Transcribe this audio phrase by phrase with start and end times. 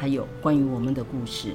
[0.00, 1.54] 还有关于我们的故事，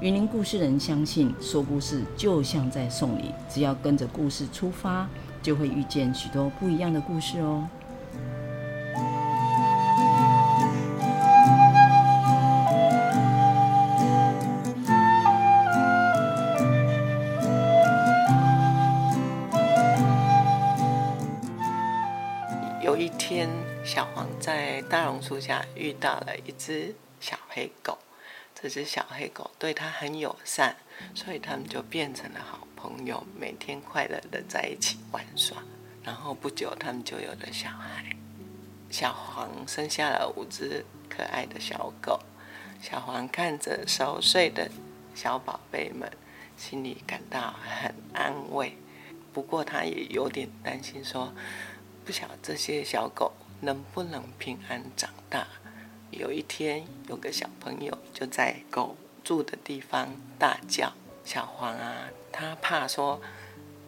[0.00, 5.08] 云林故事人相信说故事就像在送礼，只要跟着故事出发，
[5.40, 7.68] 就会遇见许多不一样的故事哦。
[22.82, 23.48] 有一天，
[23.84, 26.92] 小黄在大榕树下遇到了一只。
[27.58, 27.98] 黑狗，
[28.54, 30.76] 这只小黑狗对他很友善，
[31.12, 35.64] 所以他们就变成了好朋友，每天快乐的在一起玩耍。
[36.04, 38.04] 然后不久，他们就有了小孩。
[38.90, 42.20] 小黄生下了五只可爱的小狗。
[42.80, 44.70] 小黄看着熟睡的
[45.16, 46.08] 小宝贝们，
[46.56, 48.78] 心里感到很安慰。
[49.32, 51.34] 不过，他也有点担心，说
[52.04, 55.48] 不晓这些小狗能不能平安长大。
[56.10, 60.92] 有一天，有个小朋友就在狗住的地方大叫。
[61.24, 63.20] 小黄啊，他怕说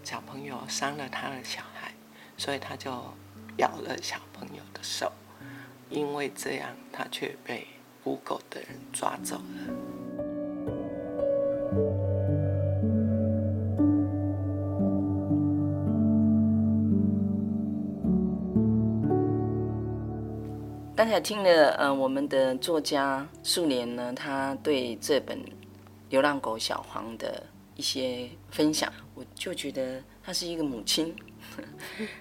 [0.05, 1.95] 小朋友伤了他的小孩，
[2.37, 2.91] 所以他就
[3.56, 5.12] 咬了小朋友的手。
[5.89, 7.67] 因为这样，他却被
[8.05, 9.43] 捕狗的人抓走了。
[21.10, 25.37] 才听了，呃，我们的作家素莲呢，他对这本
[26.09, 27.43] 《流浪狗小黄》的
[27.75, 31.12] 一些分享，我就觉得他是一个母亲。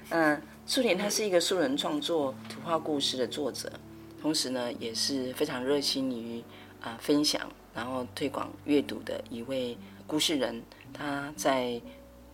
[0.09, 3.71] 嗯、 素莲他是一个素人创作图画故事的作者，
[4.19, 6.43] 同时呢，也是非常热心于
[6.81, 9.77] 啊、分享，然后推广阅读的一位
[10.07, 10.63] 故事人。
[10.91, 11.79] 他在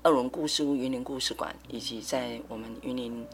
[0.04, 3.28] 二龙故事屋、云林故事馆，以及在我们云林，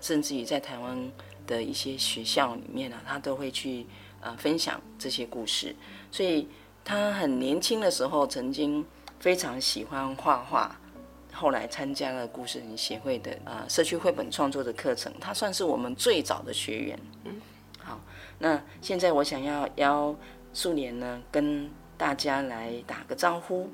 [0.00, 1.08] 甚至于在台湾。
[1.46, 3.86] 的一些学校里面呢，他都会去
[4.20, 5.74] 呃分享这些故事，
[6.10, 6.48] 所以
[6.84, 8.84] 他很年轻的时候曾经
[9.18, 10.74] 非常喜欢画画，
[11.32, 16.98] 后来参加了故事人协会的呃社区绘本创作的课程，他算是我们最早的学员。
[17.24, 17.40] 嗯，
[17.78, 18.00] 好，
[18.38, 20.14] 那现在我想要邀
[20.52, 23.70] 素莲呢跟大家来打个招呼。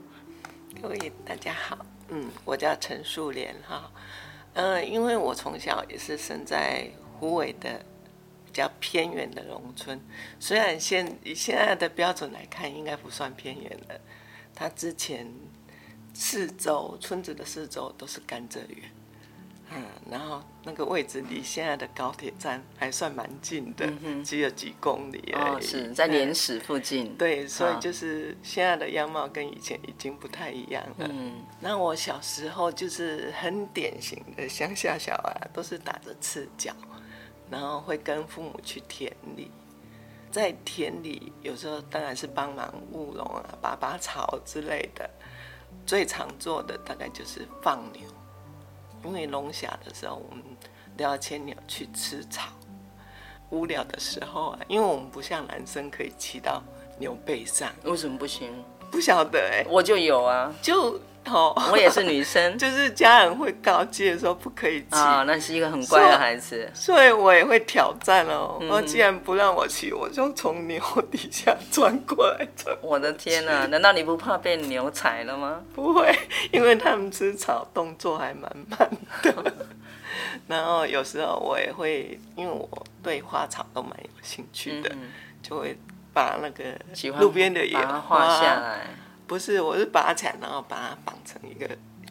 [0.80, 1.78] 各位大家好，
[2.08, 3.90] 嗯，我叫陈素莲哈，
[4.54, 6.90] 呃，因为我从小也是生在。
[7.20, 7.84] 虎尾的
[8.46, 10.00] 比较偏远的农村，
[10.40, 14.00] 虽然现以现在的标准来看，应该不算偏远了。
[14.54, 15.30] 它之前
[16.14, 18.90] 四周村子的四周都是甘蔗园，
[19.70, 25.56] 嗯，然后那个位置离现在的高铁站还算蛮近的，嗯、只有几公里而已。
[25.56, 27.04] 哦，是在莲池附近。
[27.04, 27.16] 嗯。
[27.16, 31.08] 对，所以就是现在的样貌跟以前已经不太一样了。
[31.08, 36.74] 嗯，那我小时候就是很典型的乡下小孩，都是打着赤脚。
[37.50, 39.50] 然后会跟父母去田里，
[40.30, 45.08] 在田里有时候当然是帮忙务农啊，拔拔草之类的。
[45.84, 48.02] 最常做的大概就是放牛，
[49.04, 50.44] 因为龙虾的时候我们
[50.96, 52.50] 都要牵牛去吃草。
[53.50, 56.62] 无聊的时候啊，因为我们不像男生可以骑到
[56.98, 58.52] 牛背上，为什么不行？
[58.92, 61.00] 不晓得哎、欸，我就有啊，就。
[61.26, 68.58] 哦，我也是女生， 就是家人会告诫说不可以骑啊，那是一个很乖的孩子，所以，我也会挑战哦。
[68.68, 70.80] 我、嗯、既然不让我骑，我就从牛
[71.10, 72.76] 底下钻过来钻。
[72.80, 75.60] 我的天哪， 难道你不怕被牛踩了吗？
[75.74, 76.12] 不会，
[76.52, 78.90] 因为他们吃草动作还蛮慢
[79.22, 79.54] 的。
[80.48, 82.68] 然后有时候我也会，因为我
[83.02, 85.12] 对花草都蛮有兴趣的，嗯、
[85.42, 85.78] 就会
[86.12, 86.64] 把那个
[87.20, 88.86] 路边的野花画下来。
[89.30, 91.64] 不是，我是拔起来，然后把它绑成一个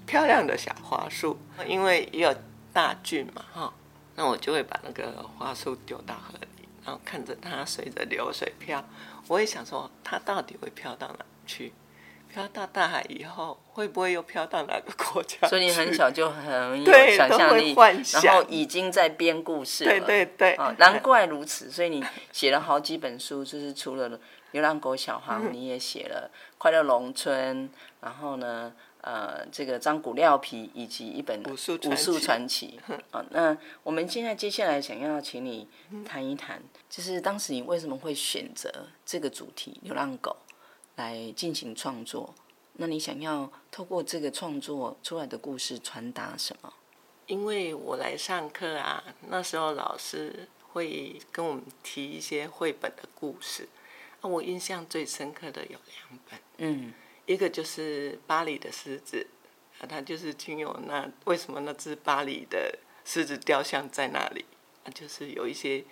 [0.05, 1.37] 漂亮的小花束。
[1.67, 2.33] 因为也有
[2.71, 3.73] 大菌嘛，哈，
[4.15, 8.81] 那我就会把那个花束丢到河里，然后看着它随着流水飘。
[9.27, 11.73] 我也想说，它到底会飘到哪去？
[12.31, 15.45] 飘到大海以后，会不会又飘到哪个国家？
[15.49, 19.89] 所以你很小就很有 对想象力，幻想然后已经在编故事了。
[19.89, 21.69] 对对对，啊，难怪如此。
[21.69, 22.01] 所以你
[22.31, 24.09] 写了好几本书，就是除了
[24.51, 27.69] 《流浪狗小黄》，你也写了《快乐农村》，
[28.01, 31.55] 然后呢，呃，这个张古廖皮以及一本《武
[31.95, 32.79] 术传奇》
[33.11, 33.25] 啊。
[33.31, 35.67] 那我们现在接下来想要请你
[36.05, 38.71] 谈一谈，就是当时你为什么会选择
[39.05, 40.35] 这个主题《流浪狗》
[40.95, 42.33] 来进行创作？
[42.73, 46.73] 那你想要透过这个创作出来的故事传达什么？
[47.27, 53.67] 因为我来上课啊，那时候老师会跟我们提一些绘本的故事，
[54.21, 56.93] 啊，我印象最深刻的有两本，嗯。
[57.25, 59.27] 一个就是巴黎的狮子，
[59.79, 64.45] 啊，它就是经由那为什么那只巴黎的狮子雕像在那里？
[64.83, 65.85] 啊，就是有一些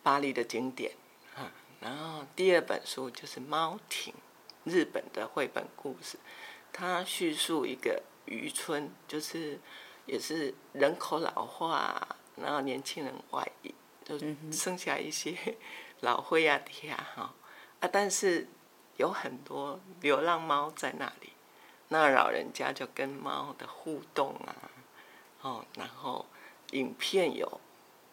[0.00, 0.92] 巴黎的景点
[1.34, 1.50] 啊。
[1.80, 4.14] 然后第二本书就是《猫亭》，
[4.62, 6.16] 日本的绘本故事，
[6.72, 9.58] 它叙述一个渔村，就是
[10.06, 13.74] 也是人口老化，然后年轻人外移，
[14.04, 14.16] 就
[14.52, 15.36] 剩下一些
[15.98, 17.34] 老灰啊、铁啊，哈
[17.80, 18.46] 啊，但是。
[18.96, 21.32] 有很多流浪猫在那里，
[21.88, 24.54] 那老人家就跟猫的互动啊，
[25.40, 26.26] 哦，然后
[26.72, 27.60] 影片有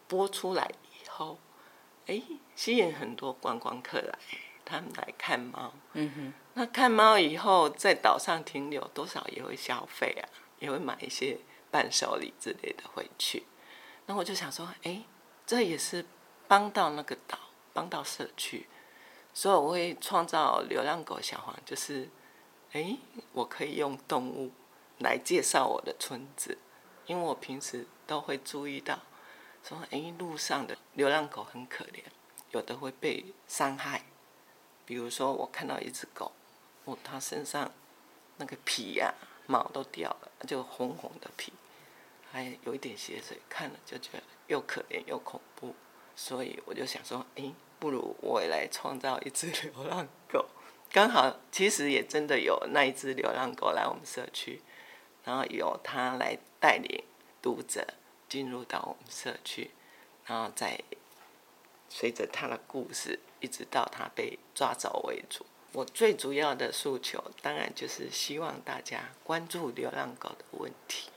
[0.07, 1.37] 播出来以后，
[2.05, 2.21] 哎，
[2.55, 4.17] 吸引很多观光客来，
[4.63, 5.73] 他们来看猫。
[5.91, 6.33] 嗯哼。
[6.53, 10.23] 那看猫以后，在岛上停留，多少也会消费啊，
[10.59, 11.37] 也会买一些
[11.69, 13.43] 伴手礼之类的回去。
[14.05, 15.03] 那我就想说，哎，
[15.45, 16.05] 这也是
[16.47, 17.37] 帮到那个岛，
[17.73, 18.69] 帮到社区。
[19.37, 22.09] 所以我会创造流浪狗小黄，就是，
[22.71, 22.97] 哎，
[23.33, 24.51] 我可以用动物
[24.97, 26.57] 来介绍我的村子，
[27.05, 28.97] 因为我平时都会注意到，
[29.63, 32.01] 说，哎，路上的流浪狗很可怜，
[32.49, 34.05] 有的会被伤害，
[34.87, 36.31] 比如说我看到一只狗，
[36.85, 37.71] 哦，它身上
[38.37, 39.13] 那个皮呀、
[39.45, 41.53] 毛都掉了，就红红的皮，
[42.31, 45.75] 还有一点血水，看了就觉得又可怜又恐怖，
[46.15, 47.53] 所以我就想说，哎。
[47.79, 50.45] 不如我来创造一只流浪狗，
[50.91, 54.62] 刚好其实也真的有那一只流浪狗来我们社区，
[55.24, 57.03] 然后由它来带领
[57.41, 57.85] 读者
[58.27, 59.71] 进入到我们社区，
[60.25, 60.79] 然后再
[61.89, 65.45] 随着它的故事，一直到它被抓走为主。
[65.73, 71.12] 我最主要的诉求，当然就是希望大家关注流浪狗的问题，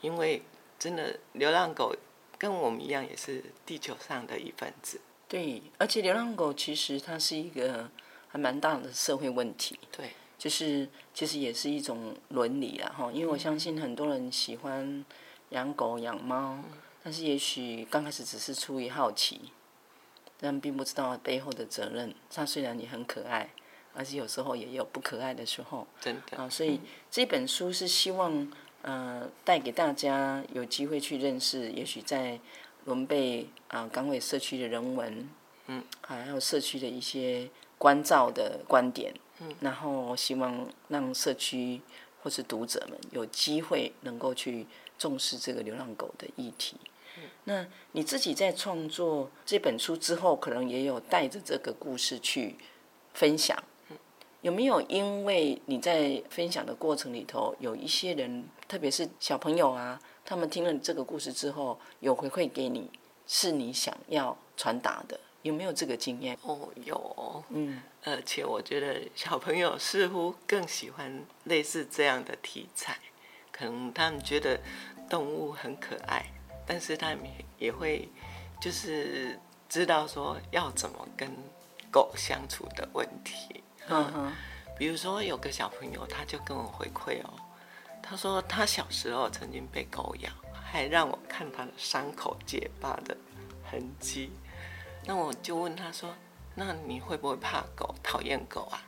[0.00, 0.42] 因为
[0.78, 1.94] 真的流浪狗
[2.38, 5.00] 跟我们一样，也是地球上的一份子。
[5.30, 7.88] 对，而且流浪狗其实它是一个
[8.26, 9.78] 还蛮大的社会问题。
[9.92, 15.04] 对，就是其实也是一种伦理啦哈，因为我相信很多人喜欢
[15.50, 16.58] 养狗养猫，
[17.04, 19.52] 但是也许刚开始只是出于好奇，
[20.36, 22.12] 但并不知道背后的责任。
[22.28, 23.48] 它虽然也很可爱，
[23.94, 25.86] 而且有时候也有不可爱的时候。
[26.00, 26.38] 真的。
[26.38, 28.50] 啊，所以这本书是希望
[28.82, 32.40] 呃带给大家有机会去认识，也许在。
[32.84, 35.28] 伦贝啊，港尾社区的人文，
[35.66, 37.48] 嗯，还有社区的一些
[37.78, 41.80] 关照的观点，嗯，然后希望让社区
[42.22, 44.66] 或是读者们有机会能够去
[44.98, 46.76] 重视这个流浪狗的议题。
[47.16, 52.56] 嗯，那你自己在创作这本书之后，可能也有带着这个故事去
[53.14, 53.96] 分享，嗯，
[54.42, 60.00] 有没有因为你在分享的过程里头，有一些人，特别是小朋友啊？
[60.30, 62.88] 他们听了这个故事之后，有回馈给你，
[63.26, 66.38] 是你想要传达的，有没有这个经验？
[66.42, 72.96] 哦，有，嗯，而且我觉得小朋友似乎更喜欢类似这样的题材，
[73.50, 74.60] 可能他们觉得
[75.08, 76.24] 动物很可爱，
[76.64, 77.24] 但是他们
[77.58, 78.08] 也会
[78.60, 79.36] 就是
[79.68, 81.28] 知道说要怎么跟
[81.90, 83.64] 狗相处的问题。
[83.88, 84.32] 嗯哼，
[84.78, 87.34] 比如说有个小朋友，他就跟我回馈哦。
[88.10, 93.16] 他说他小时候曾经被狗咬，还让我看他的伤口结疤的
[93.70, 94.32] 痕迹。
[95.04, 96.12] 那我就问他说
[96.56, 98.82] ：“那你会不会怕狗、讨厌狗啊？”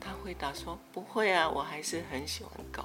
[0.00, 2.84] 他回答说：“不会啊，我还是很喜欢狗。”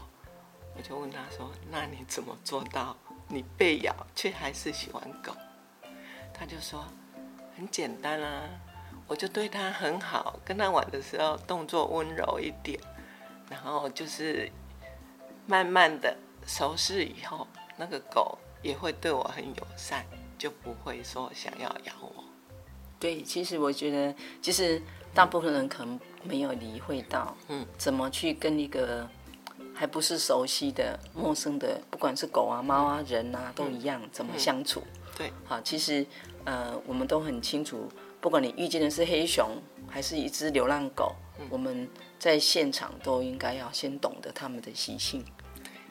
[0.76, 2.98] 我就问他说：“那你怎么做到
[3.28, 5.36] 你被咬却还是喜欢狗？”
[6.34, 6.84] 他就说
[7.56, 8.50] ：“很简单啊，
[9.06, 12.80] 我就对他很好，跟他玩的时候动作温柔一点，
[13.52, 14.52] 然后就是。”
[15.50, 16.16] 慢慢的
[16.46, 20.06] 熟识以后，那个狗也会对我很友善，
[20.38, 22.24] 就不会说想要咬我。
[23.00, 24.80] 对，其实我觉得，其实
[25.12, 29.10] 大部分人可能没有理会到，嗯，怎么去跟一个
[29.74, 34.84] 还不是熟悉的陌生的，不管是狗啊、猫啊、人啊，都一样，怎么相处？
[35.18, 36.06] 对，好，其实
[36.46, 37.90] 呃，我们都很清楚，
[38.22, 39.50] 不管你遇见的是黑熊
[39.88, 41.90] 还是一只流浪狗，嗯、我们
[42.20, 45.24] 在现场都应该要先懂得他们的习性，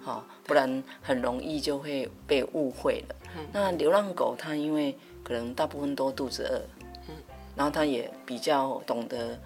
[0.09, 3.17] 好，不然很容易就会被误会了。
[3.37, 7.15] 嗯、那流浪狗它因为可能大部分都肚子饿，嗯、
[7.55, 9.39] 然后它也比较懂得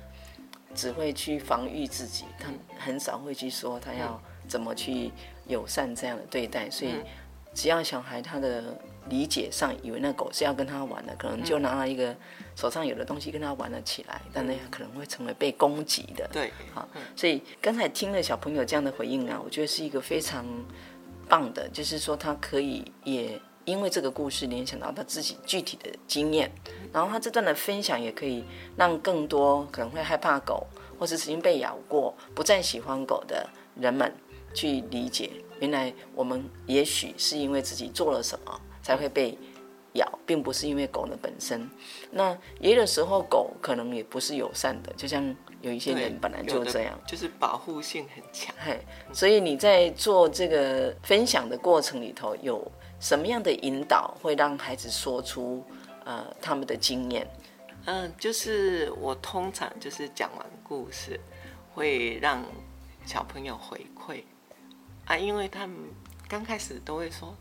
[0.72, 5.10] 只会去防御自己，它很少会去说它要怎么去
[5.48, 6.92] 友善这样的对待，所以
[7.52, 8.62] 只要小孩他的。
[9.08, 12.14] 理解上以为那狗是要跟他玩的，可能就拿了一个
[12.54, 16.28] 手上有的东西跟他玩了起来，但那可能会成为被攻击的。
[16.32, 20.46] 对，好，所以刚才听了小朋友这样的回应啊，我觉得是一个非常
[21.28, 26.50] 棒的，就是说他可以也因为这个故事联想到他自己具体的经验，
[26.92, 28.44] 然后他这段的分享也可以
[28.76, 30.66] 让更多可能会害怕狗
[30.98, 34.12] 或是曾经被咬过、不再喜欢狗的人们
[34.54, 35.30] 去理解，
[35.60, 38.60] 原来我们也许是因为自己做了什么。
[38.82, 39.38] 才会被
[39.94, 41.68] 咬，并不是因为狗的本身。
[42.10, 45.22] 那也有的时候狗可能也不是友善的，就像
[45.60, 48.54] 有一些人本来就这样，就是保护性很强。
[48.58, 48.80] 嘿，
[49.12, 52.70] 所以你在做这个分享的过程里头，有
[53.00, 55.62] 什么样的引导会让孩子说出
[56.04, 57.26] 呃他们的经验？
[57.84, 61.20] 嗯，就是我通常就是讲完故事，
[61.74, 62.42] 会让
[63.04, 64.22] 小朋友回馈
[65.04, 65.76] 啊，因为他们
[66.26, 67.36] 刚开始都会说。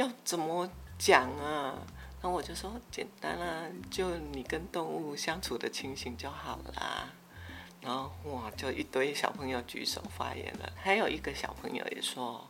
[0.00, 0.66] 要怎么
[0.98, 1.74] 讲啊？
[2.22, 7.06] 那我就说简单啊，就你跟动物相处的情形就好啦。
[7.82, 10.72] 然后哇，就一堆小朋友举手发言了。
[10.76, 12.48] 还有一个小朋友也说，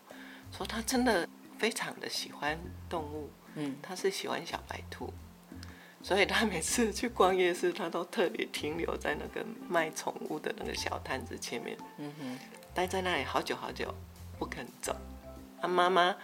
[0.53, 1.29] 说他真的
[1.59, 2.57] 非常的喜欢
[2.89, 5.13] 动物，嗯，他是喜欢小白兔，
[6.05, 12.39] 所以他每次去逛夜市，他都特别停留在那个卖宠物的那个小摊子前面，嗯哼，
[12.73, 13.93] 待在那里好久好久，
[14.39, 14.95] 不肯走。
[15.61, 16.15] 他妈妈。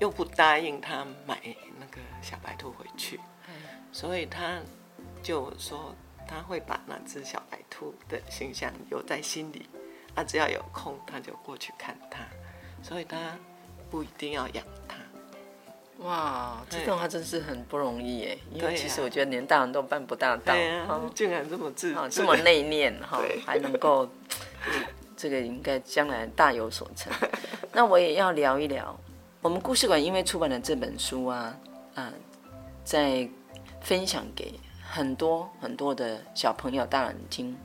[0.00, 1.40] 又不答应他买
[1.78, 3.18] 那个小白兔回去，
[3.92, 4.60] 所以他
[5.22, 5.94] 就说
[6.26, 9.68] 他会把那只小白兔的形象留在心里，
[10.14, 12.20] 啊，只要有空他就过去看它，
[12.82, 13.36] 所以他
[13.90, 14.96] 不一定要养它。
[16.04, 24.08] 哇，这种话真是很不容易耶，因为其实我觉得连大人都办不大到，对啊，竟然这么自，这么内敛哈，还能够，
[25.16, 27.12] 这个应该将来大有所成。
[27.72, 28.96] 那我也要聊一聊。
[29.40, 31.56] 我们故事馆因为出版了这本书啊，
[31.94, 32.12] 啊，
[32.82, 33.28] 在
[33.80, 37.56] 分享给很多很多的小朋友、大人听。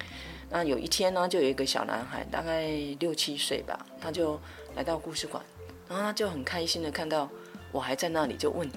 [0.51, 2.67] 那有一天呢，就有一个小男孩，大概
[2.99, 4.39] 六七岁吧，他就
[4.75, 5.43] 来到故事馆，
[5.89, 7.27] 然后他就很开心的看到
[7.71, 8.69] 我还在那里，就问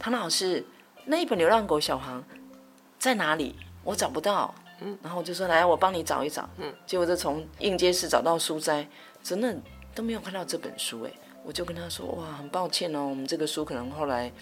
[0.00, 0.66] 唐老师
[1.06, 2.20] ：“那一本《流浪狗小黄》
[2.98, 3.54] 在哪里？
[3.84, 8.84] 我找不到。”嗯，然后我就说：“来，我帮你找一找。”嗯，结果就从应接室找到书斋，
[9.22, 9.56] 真的
[9.94, 11.10] 都没有看到这本书哎。
[11.46, 14.32] 我就跟他说：“哇，很抱歉哦，我们这个书可能后来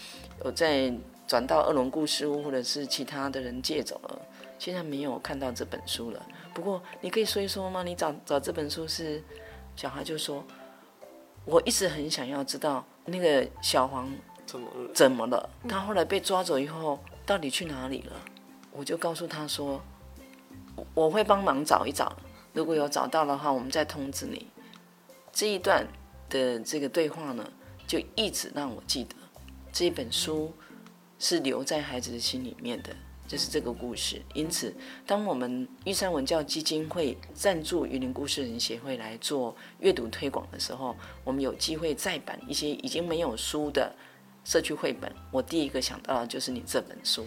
[0.45, 0.93] 有再
[1.27, 4.23] 转到二龙故事屋，或者是其他的人借走了，
[4.57, 6.23] 现在没有看到这本书了。
[6.55, 7.83] 不过你可以说一说吗？
[7.83, 9.21] 你找找这本书是？”
[9.75, 10.45] 小孩就说
[11.45, 14.09] ：“我一直很想要知道那个小黄
[14.47, 14.91] 怎么了？
[14.95, 15.51] 怎么了？
[15.69, 18.13] 他后来被抓走以后到底去哪里了？”
[18.71, 19.83] 我就告诉他说
[20.95, 22.15] ：“我会帮忙找一找，
[22.53, 24.47] 如果有找到的话，我们再通知你。”
[25.33, 25.85] 这一段。
[26.33, 27.47] 的这个对话呢，
[27.87, 29.15] 就一直让我记得
[29.71, 30.51] 这一本书
[31.19, 32.89] 是留在孩子的心里面的，
[33.29, 34.21] 就是这个故事。
[34.33, 34.75] 因此，
[35.07, 43.95] 当我们玉山文教基金会赞助云林故事人协会来做阅读推广的时候，我们有机会再版一些已经没有书的
[44.45, 45.13] 社区绘本。
[45.31, 47.27] 我第一个想到的就是你这本书，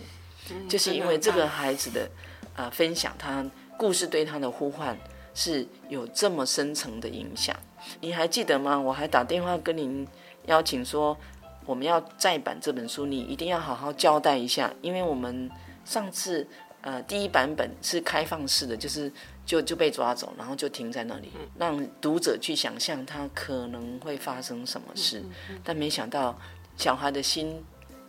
[0.67, 2.09] 就是因为这个孩子的
[2.55, 3.45] 啊、呃、分享，他
[3.77, 4.97] 故事对他的呼唤
[5.33, 7.55] 是有这么深层的影响。
[8.01, 8.79] 你还记得吗？
[8.79, 10.07] 我还打电话跟您
[10.45, 11.17] 邀请说，
[11.65, 15.49] 我们要再版这本书，你一定要好好交代一下，因为我们
[15.83, 16.47] 上次
[16.81, 19.11] 呃第一版本是开放式的，就是
[19.45, 25.23] 就就被抓走，然后就停在那里，让读者去想象他可能会发生什么事，
[25.63, 26.37] 但没想到
[26.77, 27.63] 小孩的心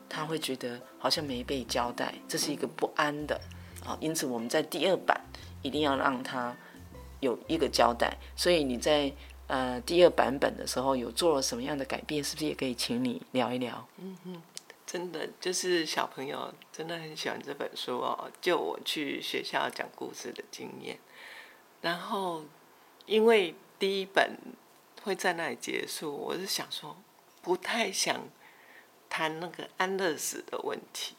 [0.09, 3.40] 他会觉得好像没被交代，这是一个不安的
[3.85, 5.18] 啊，因此我们在第二版
[5.62, 6.54] 一定要让他
[7.21, 9.12] 有一个交代，所以你在。
[9.48, 12.22] 呃，第二版本的时候有做了什么样的改变？
[12.22, 13.86] 是不是也可以请你聊一聊？
[13.98, 14.42] 嗯嗯，
[14.84, 18.28] 真的就是小朋友真的很喜欢这本书哦。
[18.40, 20.98] 就我去学校讲故事的经验，
[21.80, 22.44] 然后
[23.06, 24.36] 因为第一本
[25.02, 26.96] 会在那里结束，我是想说
[27.40, 28.28] 不太想
[29.08, 31.14] 谈那个安乐死的问题，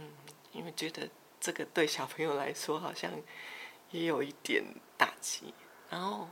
[0.00, 0.10] 嗯，
[0.50, 1.08] 因为觉得
[1.40, 3.08] 这个对小朋友来说好像
[3.92, 4.64] 也有一点
[4.96, 5.54] 打击，
[5.88, 6.28] 然后。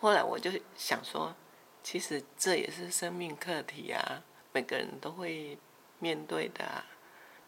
[0.00, 1.34] 后来我就想说，
[1.82, 5.58] 其实这也是生命课题啊，每个人都会
[5.98, 6.84] 面对的啊。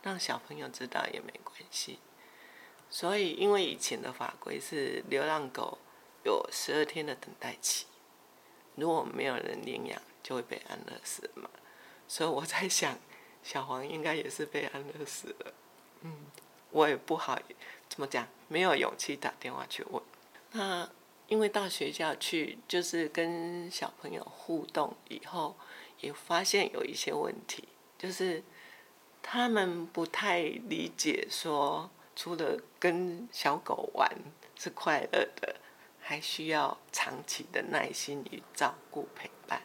[0.03, 1.99] 让小朋友知道也没关系。
[2.89, 5.79] 所以，因为以前的法规是流浪狗
[6.25, 7.87] 有十二天的等待期，
[8.75, 11.49] 如果没有人领养，就会被安乐死嘛。
[12.09, 12.99] 所以我在想，
[13.43, 15.55] 小黄应该也是被安乐死了。
[16.01, 16.27] 嗯，
[16.71, 17.39] 我也不好
[17.89, 20.03] 怎么讲，没有勇气打电话去问。
[20.53, 20.89] 那
[21.31, 25.57] 因为到学校去，就是跟小朋友互动以后，
[26.01, 28.45] 也发现有一些问题，就是
[29.23, 31.91] 他们不太理解说。
[32.17, 34.07] 除了跟小狗玩
[34.55, 35.57] 是快乐的，
[35.99, 39.63] 还需要长期的耐心与照顾陪伴，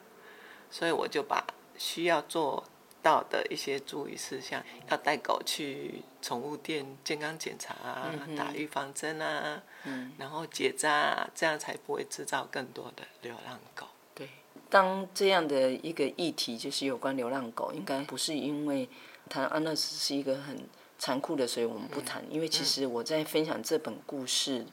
[0.72, 1.46] 所以我就把
[1.78, 2.64] 需要做
[3.06, 13.86] 到的一些注意事项，要带狗去宠物店健康检查啊，嗯、打预防针啊，嗯、然后结扎啊，这样才不会制造更多的流浪狗。
[14.16, 14.28] 对，
[14.72, 18.90] 当这样的一个议题就是有关流浪狗，应该不是因为
[19.30, 20.58] 谈安乐死是一个很。
[20.98, 22.24] 残酷的，所以我们不谈。
[22.32, 24.66] 因为其实我在分享这本故事，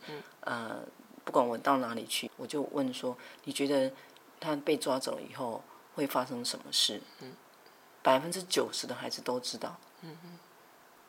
[0.43, 0.81] 呃，
[1.25, 3.93] 不管我到哪里去，我就问说：你觉得
[4.39, 5.61] 他被抓走以后
[5.97, 7.01] 会发生什么事？
[8.03, 9.77] 百分之九十的孩子都知道，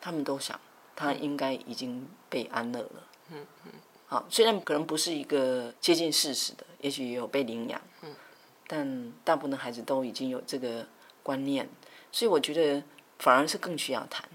[0.00, 0.58] 他们都想
[0.94, 3.08] 他应该已经被安乐了。
[3.30, 3.72] 嗯嗯
[4.06, 8.14] 好，虽然可能不是一个接近事实的，也许也有被领养，嗯
[8.66, 10.86] 但大部分的孩子都已经有这个
[11.22, 11.68] 观念，
[12.12, 12.82] 所以我觉得
[13.18, 14.28] 反而是更需要谈。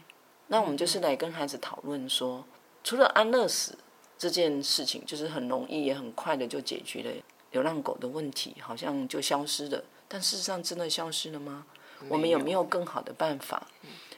[0.47, 2.43] 那我们就是来跟孩子讨论说，
[2.83, 3.77] 除了安乐死
[4.17, 7.11] 这件事情，就是很容易也很快的就解决了
[7.51, 9.83] 流浪狗的问题，好像就消失了。
[10.07, 11.65] 但事实上真的消失了吗？
[12.07, 13.67] 我们有没有更好的办法？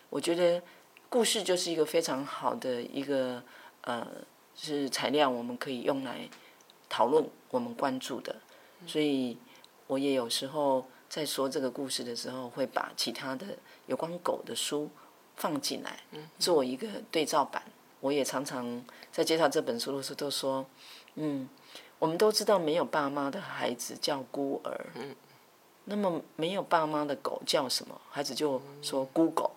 [0.10, 0.62] 我觉得
[1.10, 3.42] 故事就是一个非常好的一个
[3.82, 4.08] 呃，
[4.56, 6.30] 是材料，我们可以用来
[6.88, 8.36] 讨论我们关注的。
[8.86, 9.38] 所以
[9.88, 13.46] 我也有时候在说这个故事的时候，会把其他的
[13.88, 14.90] 有关狗的书。
[15.38, 15.98] 放进来
[16.38, 17.64] 做一个对照版。
[18.00, 20.64] 我也常常在介绍这本书的时候都说，
[21.16, 21.50] 嗯，
[21.98, 24.86] 我们都知道没有爸妈的孩子叫孤儿，
[25.86, 28.00] 那么没有爸妈的狗叫什么？
[28.10, 29.52] 孩子就说 “Google”，。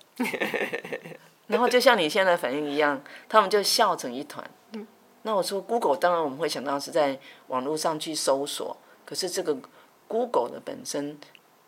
[1.46, 4.48] 然后就像你现在反应一样，他们就笑成一团。
[5.22, 9.56] 那我说 “Google”，，当然我们会想到是在网络上去搜索，可是这个
[10.08, 11.18] “Google” 的本身。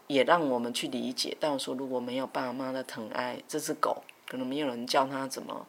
[0.08, 5.66] 也让我们去理解到说，如果没有爸妈的疼爱，这只狗可能没有人教它怎么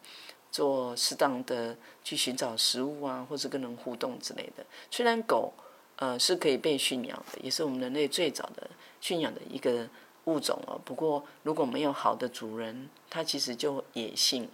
[0.52, 4.64] 做适当的去寻找食物啊，或者跟人互动之类的。
[4.92, 5.52] 虽然狗
[5.98, 8.70] 呃是可以被驯养的，也是我们人类最早的
[9.02, 9.88] 驯养的一个
[10.26, 10.80] 物种哦。
[10.84, 14.50] 不过如果没有好的主人，它其实就野性。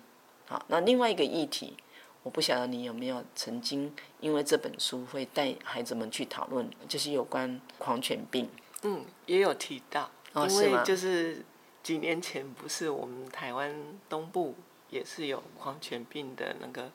[0.46, 1.76] 好，那另外一个议题，
[2.22, 8.50] 我不晓得你有没有曾经因为这本书会带孩子们去讨论，就是有关狂犬病。
[8.84, 11.44] 嗯，也有提到，哦、因为就是
[11.82, 13.74] 几年前不是我们台湾
[14.10, 14.54] 东部
[14.90, 16.92] 也是有狂犬病的那个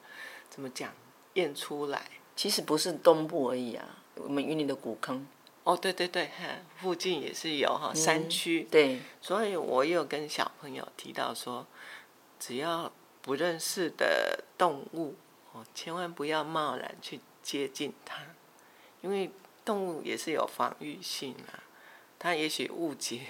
[0.49, 0.93] 怎么讲
[1.33, 2.03] 验出来？
[2.35, 5.25] 其实不是东部而已啊，我们云林的古坑。
[5.63, 6.45] 哦，对对对，哈
[6.81, 8.67] 附近也是有哈山区。
[8.71, 11.67] 对，所以我有跟小朋友提到说，
[12.39, 15.15] 只要不认识的动物，
[15.51, 18.23] 哦，千万不要贸然去接近它，
[19.01, 19.29] 因为
[19.63, 21.63] 动物也是有防御性啊。
[22.17, 23.21] 它也许误解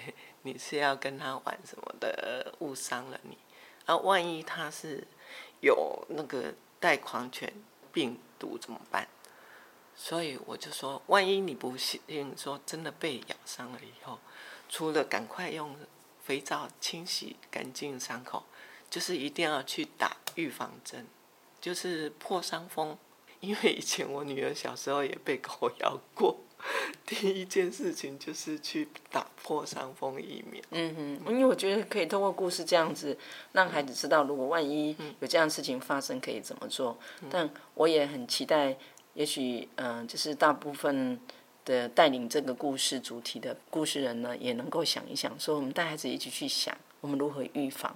[0.41, 3.37] 你是要跟它玩什么的，误伤了你。
[3.85, 5.03] 啊万一它是
[5.61, 7.51] 有那个带狂犬
[7.91, 9.07] 病毒怎么办？
[10.01, 11.99] 所以我就说，万一你不幸
[12.37, 14.17] 说真的被咬伤了以后，
[14.69, 15.75] 除了赶快用
[16.23, 18.43] 肥皂清洗干净伤口，
[18.89, 21.05] 就是一定要去打预防针，
[21.59, 22.97] 就是破伤风。
[23.41, 26.37] 因为以前我女儿小时候也被狗咬过。
[27.05, 30.61] 第一件事情就是去打破伤风疫苗。
[30.71, 33.17] 嗯哼，因为我觉得可以通过故事这样子，
[33.51, 36.97] 让孩子知道，如果万一有这样的事情发生，可以怎么做。
[37.29, 38.77] 但我也很期待，
[39.13, 41.19] 也许嗯、呃，就是大部分
[41.65, 47.95] 的带领这个故事主题的故事人呢，也能够想一想，说我们带孩子一起去想，我们如何预防，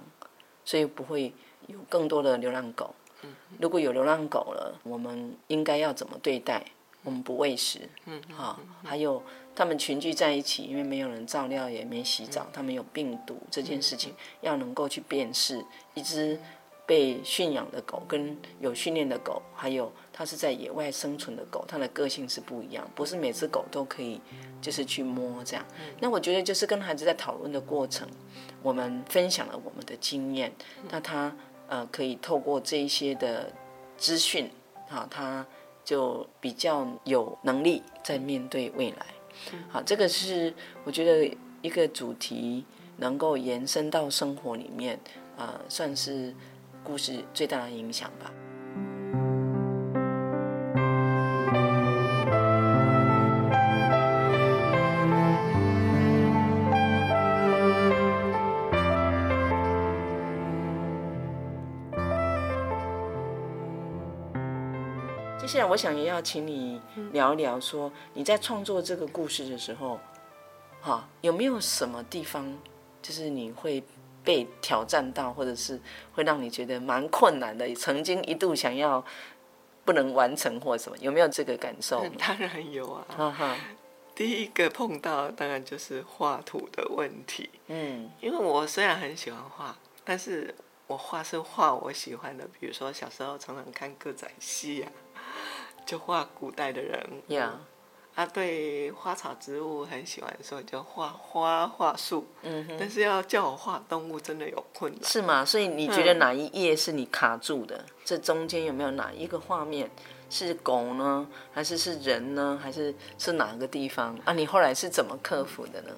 [0.64, 1.32] 所以不会
[1.66, 2.94] 有更多的流浪狗。
[3.58, 6.64] 如果有流浪狗了，我们应该要怎么对待？
[7.02, 7.80] 我们不喂食，
[8.32, 9.22] 好，还有
[9.54, 16.40] 他们群聚在一起，因为没有人照料，也没洗澡，他们有病毒这件事情，要能够去辨识一只
[16.86, 24.20] 被驯养的狗跟有训练的狗，还有它是在野外生存的狗，它的个性是不一样，不是每只狗都可以
[24.60, 25.64] 就是去摸这样。
[26.00, 28.08] 那我觉得就是跟孩子在讨论的过程，
[28.62, 30.52] 我们分享了我们的经验，
[30.90, 31.34] 那他
[31.68, 33.52] 呃可以透过这一些的
[33.96, 34.50] 资讯，
[34.88, 35.46] 好，他。
[35.84, 39.06] 就比较有能力在面对未来，
[39.68, 40.50] 好，这个是
[40.82, 42.64] 我觉得一个主题
[42.96, 44.98] 能够延伸到生活里面，
[45.36, 46.34] 呃，算是
[46.84, 48.30] 故事最大的影响吧。
[65.40, 66.80] 接下来，我想也要请你
[67.12, 69.98] 聊一聊，说你在创作这个故事的时候，
[70.80, 72.52] 哈，有没有什么地方，
[73.00, 73.82] 就是你会
[74.24, 75.78] 被挑战到，或者是
[76.14, 79.04] 会让你觉得蛮困难的，曾经一度想要
[79.84, 82.04] 不能完成或什么，有没有这个感受？
[82.18, 83.06] 当然有啊。
[83.16, 83.56] 哈哈，
[84.14, 87.50] 第一个碰到当然就是画图的问题。
[87.68, 90.54] 嗯，因为我虽然很喜欢画，但是
[90.86, 94.90] 我画是画我喜欢的，比如说小时候常常看歌仔戏啊。
[95.86, 97.50] 就画古代的人物，Yeah.
[98.14, 102.24] 啊，对花草植物很喜欢，所以就画花画树。
[102.42, 102.76] 嗯哼。
[102.78, 105.02] 但是要叫我画动物，真的有困难。
[105.02, 105.44] 是吗？
[105.44, 107.76] 所以你觉得哪一页是你卡住的？
[107.76, 109.90] 嗯、这中间有没有哪一个画面
[110.30, 111.26] 是狗呢？
[111.52, 112.56] 还是是人呢？
[112.62, 114.16] 还是是哪个地方？
[114.24, 115.92] 啊，你后来是怎么克服的呢？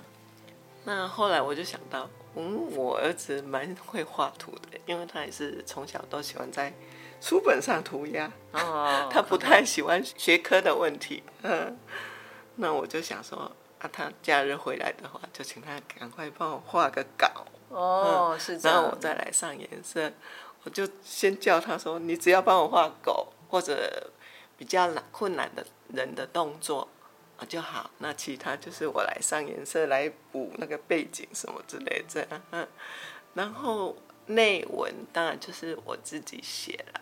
[0.84, 6.72] 那后来我就想到，嗯，我儿子蛮会画图的，因为他也是从小都喜欢在。
[7.20, 11.22] 书本上涂鸦，哦 他不太喜欢学科的问题。
[11.42, 11.76] 嗯，
[12.56, 17.46] 那我就想说，啊，他假日回来的话，就请他赶快帮我画个稿。
[17.68, 18.76] 哦，是这样。
[18.76, 20.12] 然后我再来上颜色，
[20.64, 24.10] 我就先叫他说，你只要帮我画狗或者
[24.56, 26.86] 比较难困难的人的动作
[27.38, 27.90] 啊就好。
[27.98, 32.42] 那其他就是我来上颜色，来补那个背景什么之类这样。
[32.52, 32.66] 嗯，
[33.34, 37.00] 然后内文当然就是我自己写了。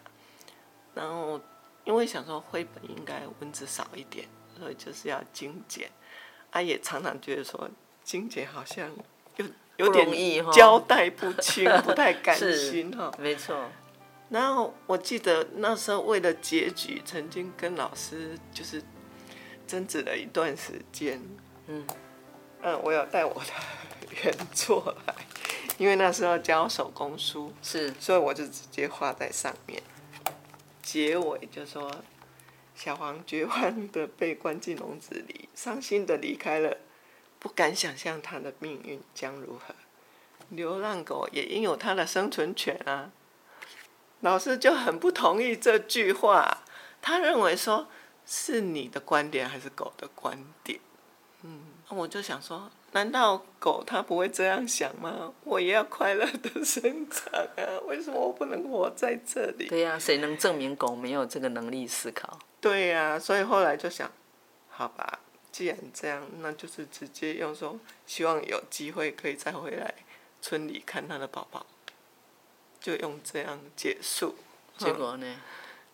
[0.94, 1.40] 然后，
[1.84, 4.26] 因为想说绘本应该文字少一点，
[4.58, 5.90] 所以就是要精简。
[6.50, 7.68] 啊，也常常觉得说
[8.02, 8.88] 精简好像
[9.36, 13.12] 有有点交代不清，不，不太 甘心哈。
[13.18, 13.68] 没错。
[14.30, 18.82] 然后我记得那时候为了结局，曾经跟老师就是
[19.66, 21.20] 争执了一段时间。
[21.66, 21.84] 嗯。
[22.62, 23.50] 嗯，我有带我的
[24.24, 25.14] 原作来，
[25.76, 29.82] 因为那时候教手工书，是，所以我就直接画在上面。
[30.84, 31.90] 结尾就说，
[32.76, 36.76] 小黄绝望的被关进笼子里，伤心的离开了，
[37.38, 39.74] 不敢想象他的命运将如何。
[40.50, 43.10] 流浪狗也应有它的生存权啊。
[44.20, 46.62] 老师就很不同意这句话，
[47.00, 47.88] 他认为说
[48.26, 50.78] 是你的观点还是狗的观点？
[51.42, 52.70] 嗯，我就想说。
[52.92, 55.34] 难道狗它不会这样想吗？
[55.42, 57.66] 我也要快乐的生长啊！
[57.88, 59.66] 为什么我不能活在这里？
[59.66, 62.38] 对呀、啊，谁能证明狗没有这个能力思考？
[62.60, 64.08] 对呀、啊，所以后来就想，
[64.68, 65.18] 好吧，
[65.50, 69.92] 既然这样，那就是直接用说，希望有机会可以再回来
[70.40, 71.66] 村里看他的宝宝，
[72.78, 74.36] 就用这样结束。
[74.78, 75.36] 结果呢？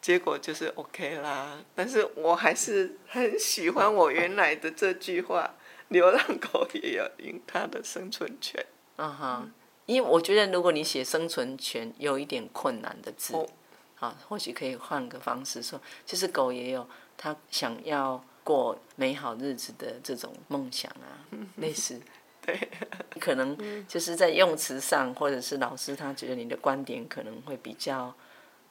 [0.02, 1.58] 结果就是 OK 啦。
[1.74, 5.54] 但是我还是很喜欢我原来的这句话。
[5.92, 8.64] 流浪狗也有赢它的生存权。
[8.96, 9.50] 嗯哼，
[9.86, 13.34] 因为我觉得如果你写生存权有一点困难的字，
[13.96, 21.26] 好，或许可以换个方式说，就是狗也有它想要过美好日子的这种梦想啊，
[21.56, 22.00] 类似。
[22.40, 22.70] 对，
[23.20, 28.14] 可能就是在用词上，或者是老师他觉得你的观点可能会比较。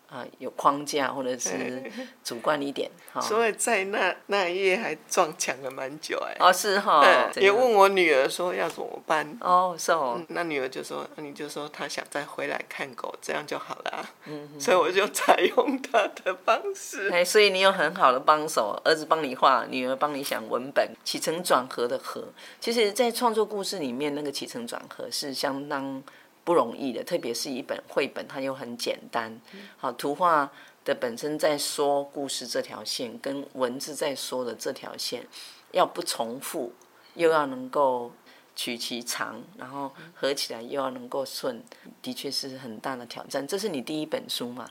[0.09, 1.83] 啊，有框架或者是
[2.23, 3.21] 主观一点，哈。
[3.21, 6.35] 所以在那那一页还撞墙了蛮久哎。
[6.39, 7.05] 哦，是哈。
[7.35, 9.37] 也问我女儿说要怎么办。
[9.39, 10.19] 哦，是哦。
[10.29, 14.59] 那女儿就说：“你就说她想再回来看狗，这样就好了。”嗯。
[14.59, 17.09] 所以我就采用她的方式。
[17.13, 22.23] 哎，所以你有很好的帮手，儿子帮你画，女儿帮你想文本，起承转合的合。
[22.59, 26.01] 其实，在创作故事里面，那个起承转合是相当。
[26.49, 29.39] 不容易的，特别是一本绘本，它又很简单。
[29.77, 30.51] 好，图画
[30.83, 35.27] 的本身在说故事这条线，跟文字在说的这条线，
[35.73, 36.73] 要不重复，
[37.13, 38.11] 又要能够
[38.55, 41.63] 取其长，然后合起来又要能够顺，
[42.01, 43.47] 的确是很大的挑战。
[43.47, 44.67] 这是你第一本书吗？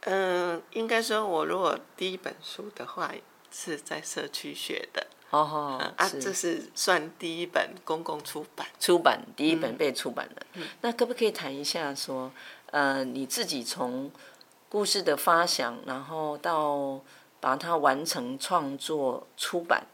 [0.00, 3.14] 嗯，应该说，我如果第一本书的话，
[3.50, 5.06] 是在社区学的。
[5.30, 5.58] 哦吼，
[5.96, 10.46] 啊，这是算第一本公共出版，出版第一本被出版了。
[10.54, 12.32] 嗯、那可不可以谈一下说，
[12.70, 14.10] 呃，你自己从
[14.70, 17.00] 故事的发想，然后到
[17.40, 19.86] 把它完成创作出版，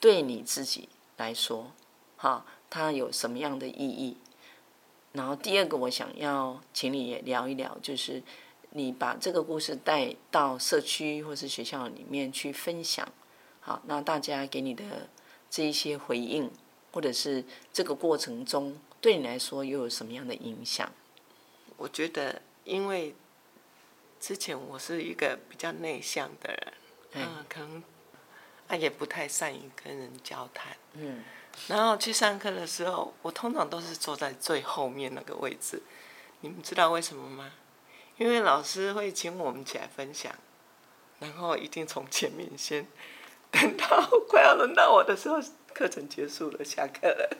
[0.00, 1.70] 对你自己来说，
[2.16, 4.16] 哈，它有什么样的意义？
[5.12, 8.22] 然后第二个，我想要请你也聊一聊，就是
[8.70, 13.06] 你把这个故事带到社区或是学校里面去分享。
[13.68, 15.10] 好，那大家给你的
[15.50, 16.50] 这一些回应，
[16.90, 20.90] 或者是这个过程中对你来说又有什么样的影响？
[21.76, 23.14] 我觉得因为
[24.18, 26.72] 之前我是一个比较内向的人，
[27.12, 27.82] 嗯，可能
[28.68, 31.22] 啊也不太善于跟人交谈，嗯，
[31.66, 35.82] 然后去上课的时候，我通常都是坐在最后面那个位置。
[36.40, 37.52] 你们知道为什么吗？
[38.16, 40.34] 因为老师会请我们起来分享，
[41.18, 42.86] 然后一定从前面先，
[43.50, 45.40] 等到快要轮到我的时候，
[45.74, 47.30] 课程结束了，下课了，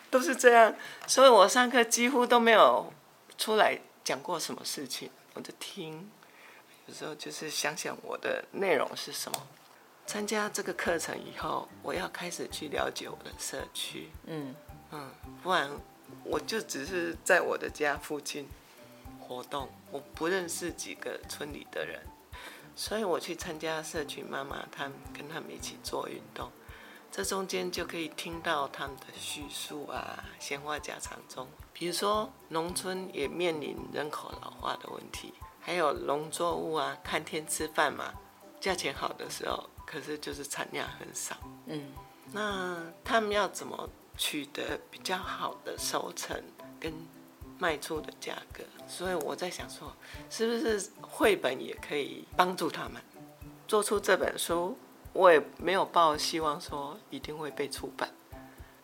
[0.10, 0.74] 都是这样。
[1.06, 2.92] 所以我上课几乎都没有
[3.38, 6.10] 出来讲过什么事情，我就听。
[6.86, 9.46] 有时候就是想想我的内容是什么。
[10.06, 14.10] 参加这个课程以后，我要开始去了解我的社区。
[14.26, 14.54] 嗯
[14.92, 15.10] 嗯，
[15.42, 15.70] 不然。
[16.22, 18.48] 我就只是在我的家附近
[19.18, 22.00] 活动，我不认识几个村里的人，
[22.76, 26.52] 所以我去参加社群妈妈，他们跟他们一起做运动，
[27.10, 38.12] 这中间就可以听到他们的叙述啊，闲话家常中，比如说农村也面临人口老化的问题，还有农作物啊，看天吃饭嘛，
[38.60, 41.34] 价钱好的时候，可是就是产量很少，
[41.66, 41.92] 嗯，
[42.30, 43.88] 那他们要怎么？
[44.18, 46.42] 取得比较好的收成
[46.80, 46.90] 跟
[47.58, 49.92] 卖出的价格，所以我在想说，
[50.28, 53.00] 是不是绘本也可以帮助他们
[53.66, 54.76] 做出这本书？
[55.12, 58.10] 我也没有抱希望说一定会被出版，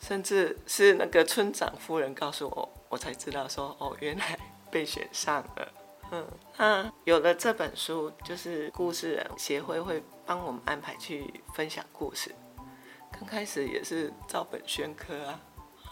[0.01, 4.39] 甚至是那个村长夫人告诉我，我才知道说哦，原来
[4.71, 5.73] 被选上了。
[6.11, 12.35] 嗯，那有了这本书，就是故事人协会会帮我们安排去分享故事。
[13.11, 15.41] 刚开始也是照本宣科啊，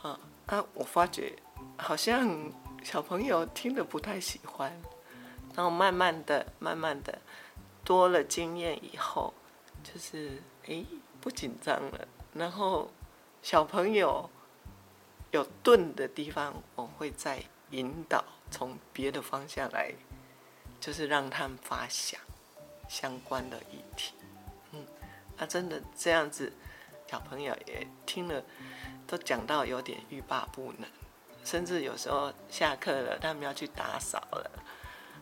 [0.03, 0.64] 啊啊！
[0.73, 1.35] 我发觉
[1.77, 2.51] 好像
[2.83, 4.73] 小朋友听得不太喜欢，
[5.55, 7.19] 然后慢慢的、慢慢的
[7.85, 9.33] 多了经验以后，
[9.83, 10.85] 就是哎
[11.21, 12.09] 不紧张了。
[12.33, 12.90] 然后
[13.43, 14.29] 小朋友
[15.31, 19.93] 有顿的地方，我会再引导从别的方向来，
[20.81, 22.21] 就是让他们发想
[22.88, 24.14] 相关的议题。
[24.73, 24.87] 嗯，
[25.38, 26.53] 啊，真的这样子。
[27.07, 28.40] 小朋友也听了，
[29.05, 30.88] 都讲到有点欲罢不能，
[31.51, 34.49] 甚至有时候下课了，他们要去打扫了，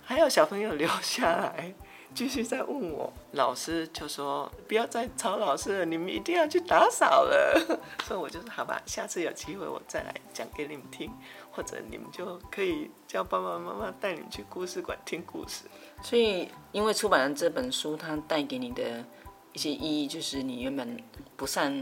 [0.05, 1.73] 还有小朋友留下来
[2.15, 7.81] 继续在问我，老师就说不要再吵老师了，你们一定要去打扫了。
[8.05, 11.11] 所以我就说好吧，下次有机会我再来讲给你们听，
[11.51, 15.65] 或者你们就可以叫爸爸妈妈带你们去故事馆听故事。
[16.03, 19.03] 所以，因为出版了这本书，它带给你的。
[19.55, 21.03] 一些意义就是你原本
[21.35, 21.73] 不善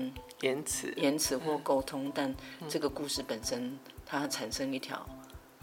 [0.41, 2.35] 言辞、言辞或沟通，但
[2.69, 5.05] 这个故事本身它产生一条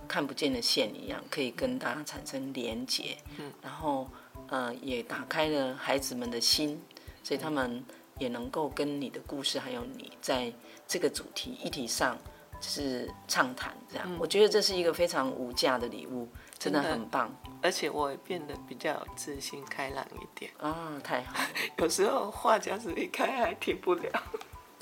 [0.08, 3.18] 看不见的线一样，可以跟大家产生连结。
[3.62, 4.08] 然后
[4.50, 6.80] 呃也打开了孩子们的心，
[7.24, 7.84] 所以他们
[8.20, 10.54] 也能够跟你的故事还有你在
[10.88, 12.18] 这个主题议题上
[12.62, 14.08] 是畅谈这样。
[14.20, 16.28] 我觉得这是一个非常无价的礼物。
[16.60, 17.30] 真的很棒，
[17.62, 20.50] 而且我也变得比较自信、开朗一点。
[20.60, 21.36] 啊，太好！
[21.78, 24.10] 有时候话匣子一开还停不了。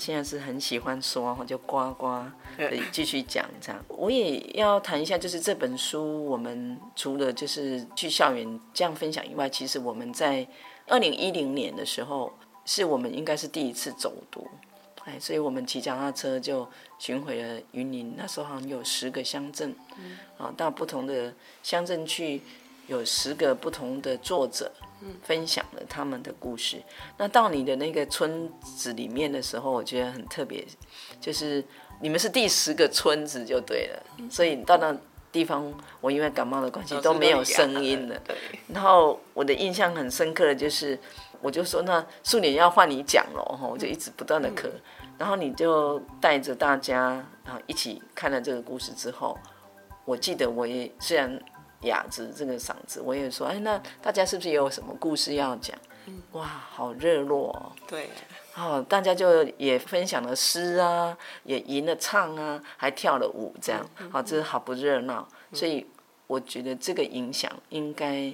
[0.02, 2.24] 现在是很喜欢说，我就呱呱
[2.90, 3.80] 继续讲这样。
[3.86, 10.44] 我也要谈一下，就是这本书，我们除了就是去校园这样分享以外，其实我们在
[10.88, 12.32] 二零一零年的时候，
[12.64, 14.44] 是我们应该是第一次走读。
[15.04, 19.72] 哎，所以我们骑脚踏车就巡回了云林，那时候好像有十个乡镇，
[20.36, 22.42] 啊，到不同的乡镇去，
[22.86, 24.70] 有十个不同的作者，
[25.22, 26.82] 分享了他们的故事。
[27.16, 30.66] 那到你的那个村子里面的时候，我觉得很特别，
[31.20, 31.64] 就是
[32.00, 34.96] 你们是第十个村子就对了，所以到那
[35.30, 38.20] 地方，我因为感冒的关系都没有声音了。
[38.68, 40.98] 然后我的印象很深刻的就是。
[41.44, 44.70] 我就说，那数年要换你讲了哈，我就一直不断的咳，
[45.18, 47.14] 然后你就带着大家
[47.44, 49.36] 然后一起看了这个故事之后，
[50.04, 51.36] 我记得我也虽然
[51.82, 55.76] 哑着这个嗓子，我也说，哎，那大家是不是也有什么故事要讲？
[56.32, 57.72] 哇，好热络哦。
[57.86, 58.08] 对。
[58.54, 65.26] 哦，大家就也分享了诗啊，也吟了唱啊，还跳了舞，这样，好，这是好不热闹。
[65.52, 65.86] 所以
[66.26, 68.32] 我觉得这个影响应该，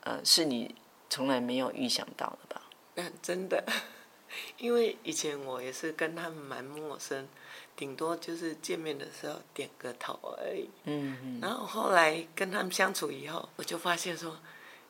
[0.00, 0.74] 呃，是你。
[1.08, 2.62] 从来没有预想到的吧？
[2.96, 3.64] 嗯，真的，
[4.58, 7.28] 因为以前我也是跟他们蛮陌生，
[7.76, 10.68] 顶多就是见面的时候点个头而已。
[10.84, 11.38] 嗯嗯。
[11.40, 14.38] 然后后来跟他们相处以后，我就发现说，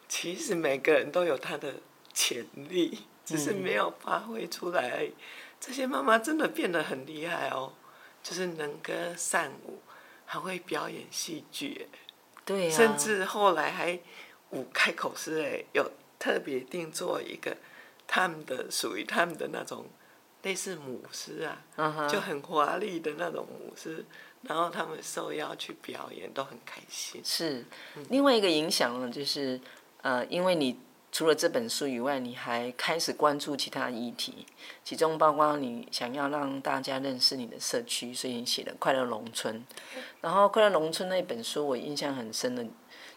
[0.09, 1.75] 其实每个人都有他的
[2.15, 5.13] 潜力，只是没有发挥出来而已。
[5.61, 7.73] 这些妈妈真的变得很厉害哦，
[8.23, 9.81] 就是能歌善舞，
[10.25, 11.89] 还会表演戏剧。
[12.45, 12.75] 对呀。
[12.75, 13.99] 甚至后来还
[14.51, 15.91] 舞开口诗哎，有。
[16.19, 17.55] 特别定做一个
[18.09, 19.87] 他们的属于他们的那种
[20.47, 22.09] 类似母狮啊，uh huh.
[22.09, 24.05] 就很华丽的那种舞狮，
[24.43, 27.21] 然后他们受邀去表演，都很开心。
[27.25, 27.65] 是，
[28.11, 29.61] 另外一个影响呢，就是
[30.03, 30.79] 呃，因为你
[31.11, 34.47] 除了这本书以外，你还开始关注其他议题，
[34.85, 39.59] 其中包括你想要让大家认识你的社区，所以你写了《快乐农村》。
[40.21, 42.65] 然后《快乐农村》那本书，我印象很深的。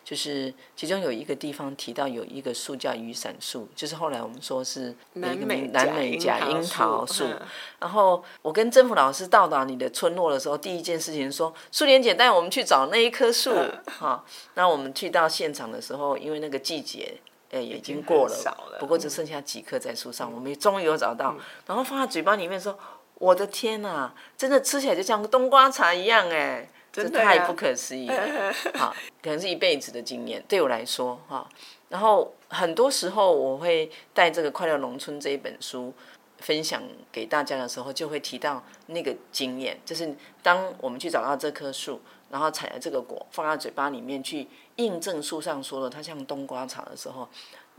[0.09, 7.25] 就是其中有一个地方提到有一个树叫雨伞树，就是后来我们说是南美南美假樱桃树。
[7.77, 13.53] 然后我跟政府老师到达你的村落的时候，第一件事情说：“素莲姐带我们去找那一棵树。”
[13.85, 17.15] 哈，那我们去到现场的时候，因为那个季节
[17.51, 21.35] 哎已经过了，了不过只剩下几棵在树上，我们终于有找到，
[21.67, 22.75] 然后放在嘴巴里面说
[23.13, 30.43] ：“我的天哪，真的吃起来就像冬瓜茶一样哎。”这太不可思议了， 好，可能是一辈子的经验。
[30.47, 31.47] 对我来说，哈，
[31.89, 35.93] 然后很多时候我会带这个《快乐农村》这一本书
[36.39, 44.47] 分享给大家的时候，就会提到那个经验，就是当我们去找到这棵树，然后采了这个果，放在嘴巴里面去
[44.77, 47.27] 印证树上说的它像冬瓜茶的时候。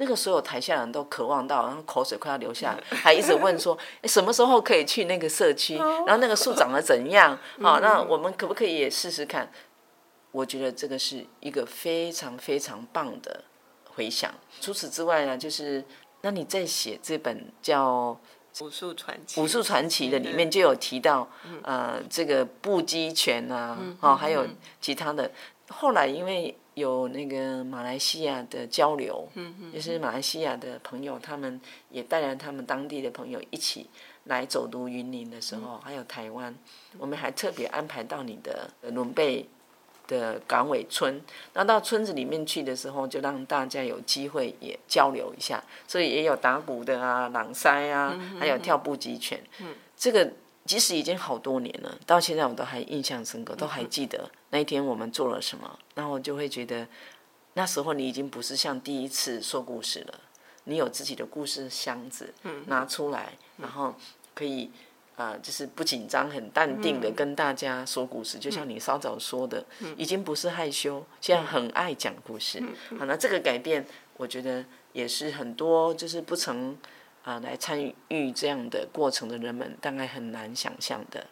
[0.01, 5.77] 那个所有台下人都渴望到，然后口水快要流下来，还一直问说：“什么时候可以去那个社区？
[5.77, 7.39] 然后那个树长得怎样？
[7.61, 9.53] 好，那我们可不可以也试试看？”
[10.33, 13.45] 我觉得这个是一个非常非常棒的
[13.95, 14.33] 回响。
[14.59, 15.85] 除此之外呢，就是
[16.23, 18.19] 那你在写这本叫
[18.65, 21.29] 《武术传奇》《武术传奇》的里面就有提到，
[21.63, 24.47] 呃，这个步击拳啊，哦，还有
[24.81, 25.31] 其他的。
[25.69, 29.29] 后来因为有那个马来西亚的交流，
[29.73, 33.89] 就是马来西亚的朋友，他们也带来他们当地的朋友一起
[34.25, 36.53] 来走读云林的时候，还有台湾，
[36.99, 39.49] 我们还特别安排到你的伦贝
[40.09, 41.21] 的港尾村，
[41.53, 49.41] 那到村子里面去的时候，就让大家有机会也交流一下，所以也有打鼓的啊、朗塞啊，还有跳步击拳，
[49.97, 50.33] 这个。
[50.71, 55.77] 即使已经好多年了，到现在我都还印象深刻，都还记得那一天我们做了什么。
[55.97, 56.87] 然后我就会觉得，
[57.55, 60.21] 那时候你已经不是像第一次说故事了，
[60.63, 62.33] 你有自己的故事箱子
[62.67, 63.97] 拿出来，然后
[64.33, 64.71] 可以
[65.17, 68.39] 啊、呃，就是不紧张、很淡定的跟大家说故事。
[68.39, 72.63] 就像你稍早说的，已经不是害羞，现在很爱讲故事。
[72.97, 73.85] 好，那这个改变，
[74.17, 76.79] 我觉得也是很多就是不曾。
[77.23, 81.27] 啊，来参与这样的过程的人们，大概很难想象的。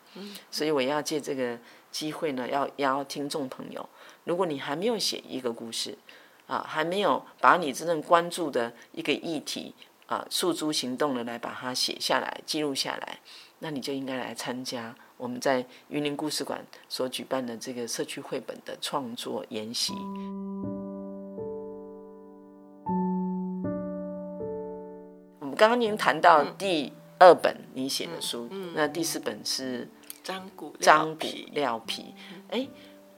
[0.51, 1.59] 所以我要借这个
[1.90, 3.88] 机会呢，要邀听众朋友，
[4.24, 5.96] 如果你还没有写一个故事，
[6.46, 9.74] 啊，还没有把你真正关注的一个议题
[10.07, 13.18] 啊，诉诸行动的来把它写下来、记录下来，
[13.61, 19.92] 那你就应该来参加我们在云林故事馆所举办的这个社区绘本的创作研习。
[25.59, 29.88] 刚刚您谈到第二本你写的书，嗯嗯、那第四本是
[30.23, 32.14] 张古张古廖皮。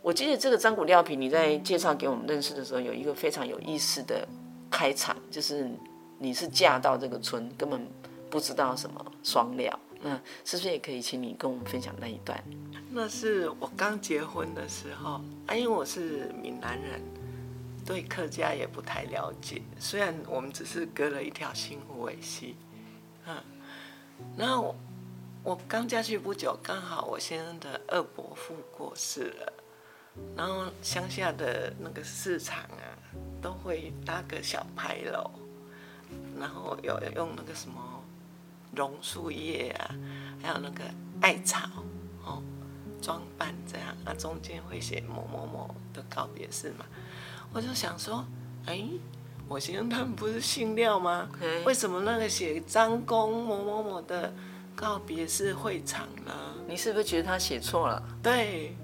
[0.00, 4.26] 我记得这个张古廖皮，你在介绍给我们认识的时候，有一个非常有意思的
[4.70, 5.70] 开场，就是
[6.18, 7.86] 你是嫁到这个村，根本
[8.30, 9.78] 不知道什么双料。
[10.00, 12.42] 那是不是也可以请你跟我们分享那一段？
[12.90, 17.02] 那是我刚结婚的时候，啊，因为我是闽南人。
[17.90, 22.54] 对客家也不太了解，虽然我们只是隔了一条新湖尾溪，
[23.26, 23.36] 嗯，
[24.36, 24.76] 然后
[25.42, 29.52] 我，刚嫁去不久，刚好我先生的二伯父过世了，
[30.36, 32.94] 然后乡下的那个市场啊，
[33.42, 35.28] 都会搭个小牌楼，
[36.38, 38.04] 然后有用那个什么
[38.76, 39.90] 榕树叶啊，
[40.40, 40.84] 还有那个
[41.20, 41.68] 艾草
[42.22, 42.40] 哦
[43.02, 46.86] 装扮这样，那中间会写某某某的告别式嘛。
[47.52, 48.24] 我就想说，
[48.66, 48.84] 哎，
[49.48, 51.28] 我先生他们不是姓廖吗？
[51.64, 54.32] 为什么那个写张公某某某的
[54.76, 56.32] 告别式会场呢？
[56.68, 58.00] 你是不是觉得他写错了？
[58.22, 58.76] 对，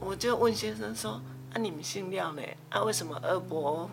[0.00, 1.20] 我就问先生说，
[1.52, 2.42] 啊，你们姓廖呢？
[2.70, 3.90] 啊，为什么二伯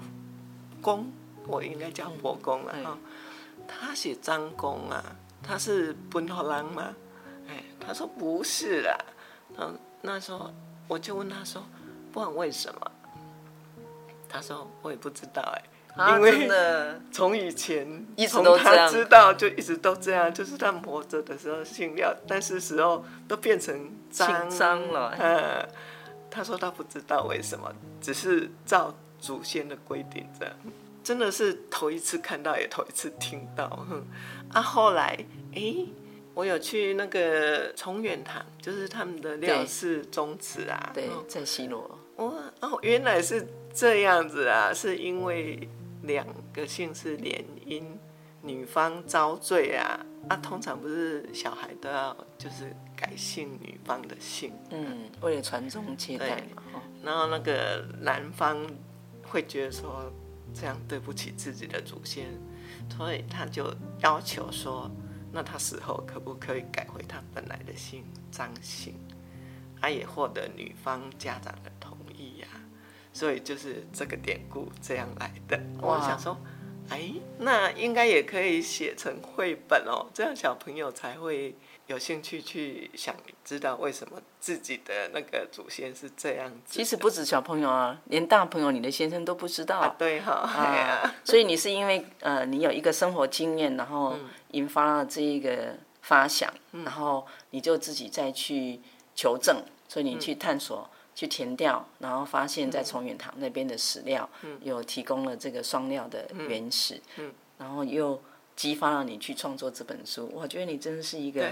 [0.81, 1.11] 公，
[1.45, 2.97] 我应该叫伯公了哈？
[3.67, 5.03] 他写张公啊，
[5.43, 6.95] 他是本土人吗？
[7.49, 8.97] 哎，他说不是啦。
[9.57, 10.49] 嗯，那时候
[10.87, 11.61] 我就问他说，
[12.13, 12.91] 不管为什么？
[14.29, 15.63] 他说：“我也不知道哎，
[15.95, 16.47] 啊、因为
[17.11, 25.13] 从以前从他知道就一直都这样，就是他活着的时候姓廖，但是时候都变成张张了。
[25.19, 25.67] 嗯，
[26.29, 30.53] 他说他不知道为什么，只是照祖先的规定这样。
[31.03, 33.67] 真的是头一次看到，也头一次听到。
[33.89, 34.05] 哼，
[34.53, 35.17] 啊，后来
[35.55, 35.73] 哎，
[36.35, 41.99] 我有去那个崇远堂，就是他们的廖氏宗祠啊，对，在西罗。
[42.17, 45.67] 哇哦，原来是。”这样子啊，是因为
[46.03, 47.83] 两个姓氏联姻，
[48.41, 56.63] 女方遭罪啊，啊，通常不是小孩都要就是改姓女方的姓，嗯，为了传宗接代嘛。
[57.03, 58.57] 然后那个男方
[59.23, 60.11] 会觉得说
[60.53, 62.25] 这样对不起自己的祖先，
[62.89, 64.89] 所以他就要求说，
[65.31, 68.95] 那他死后可不可以改回他本来的姓张姓？
[69.81, 71.71] 他也获得女方家长的
[73.13, 75.59] 所以就是这个典故这样来的。
[75.81, 76.37] 我想说。
[76.91, 81.53] 哎，那应该也可以写成绘本哦，这样小朋友才会
[81.85, 86.79] 有兴趣去想知道为什么自己的那个祖先是这样子。
[86.79, 89.77] 其实不止小朋友啊，连大朋友，你的先生都不知道。
[89.81, 94.17] 啊、对哈、哦，啊、 哎呀，所以你是因为呃，你有一个生活经验，然后
[94.53, 98.81] 引发了这一个发想，嗯、然后你就自己再去
[99.13, 100.89] 求证，所以你去探索。
[100.91, 106.97] 嗯去填掉，然后发现，在崇远堂那边的史料，嗯、有提供了这个双料的原始，
[107.57, 108.21] 然后又
[108.55, 110.31] 激发了你去创作这本书。
[110.33, 111.51] 我觉得你真的是一个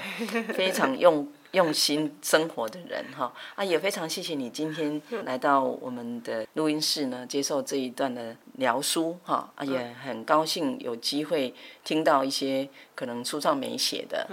[0.54, 3.62] 非常用用心生活的人哈啊！
[3.62, 9.66] 也非常谢谢你今天来到我们的录音室呢，接受这一段的聊书哈啊！
[9.66, 11.54] 也很高兴有机会
[11.84, 14.30] 听到一些可能书上没写的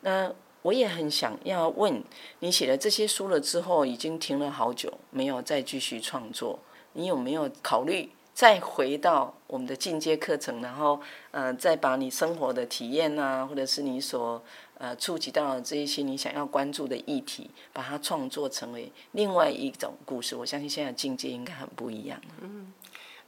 [0.00, 0.32] 那。
[0.68, 2.04] 我也很想要问
[2.40, 6.58] 你，写了这些书了之后，已经停了好久，没有再继续创作。
[6.92, 11.00] 你有没有考虑再回到我们的进阶课程，然后
[11.30, 14.42] 呃，再把你生活的体验啊，或者是你所
[14.76, 20.36] 呃触及到的这一些你想要关注的议题，把它创作成为另外一种故事？
[20.36, 22.20] 我相信现在境界应该很不一样。
[22.42, 22.70] 嗯，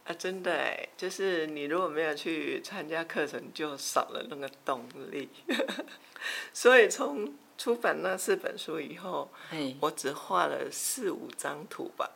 [0.03, 5.27] 啊，真的，就是你如果没有去参加课程，就少了那个动力。
[6.53, 12.09] 所以从出版那四本书以后，嘿我只画了四五张图吧，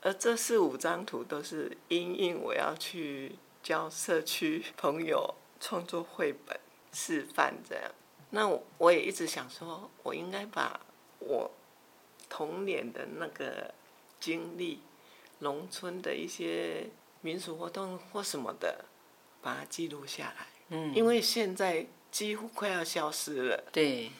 [0.00, 6.58] 而这四五张图都是因应我要去教社区朋友创作绘本
[6.92, 7.90] 示范这样。
[8.30, 10.80] 那我也一直想说，我应该把
[11.18, 11.50] 我
[12.28, 13.74] 童年的那个
[14.20, 14.80] 经历，
[15.40, 16.88] 农村的一些
[17.22, 18.84] 民俗活动或什么的，
[19.42, 20.46] 把它记录下来。
[20.68, 21.86] 嗯，因为现在。
[22.16, 24.10] 几乎快要消失了，对，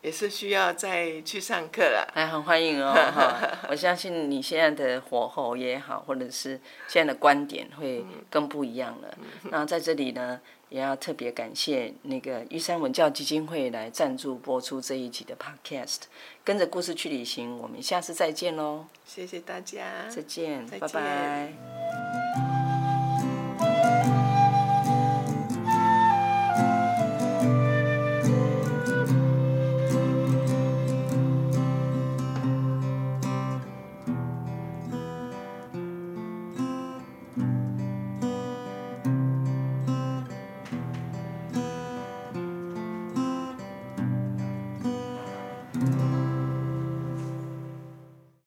[0.00, 2.10] 也是需要再去上课了。
[2.14, 3.58] 哎很欢迎哦， 哈！
[3.68, 6.58] 我相信你现在的火候也好，或者是
[6.88, 9.14] 现在的观点会更不一样了。
[9.20, 10.40] 嗯、那在这里呢，
[10.70, 16.04] 也要特别感谢那个玉山文教基金会来赞助播出这一集的 Podcast。
[16.42, 18.86] 跟着故事去旅行，我们下次再见喽！
[19.04, 22.21] 谢谢大家，再见，再见拜拜。